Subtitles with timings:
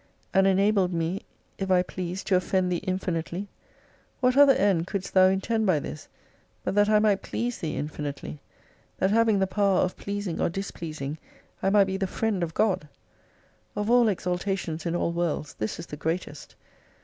[0.33, 1.21] And enabled me
[1.59, 3.49] if I please to offend Thee infinitely!
[4.19, 6.07] What other end couldst Thou intend by this,
[6.63, 8.41] but that I might please Thee infinitely!
[8.97, 11.19] That having the power of pleasing or displeasing,
[11.61, 12.87] I might be the friend of God!
[13.75, 16.55] Of all exaltations in all worlds this is the greatest.